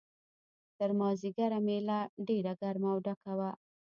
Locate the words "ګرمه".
2.61-2.89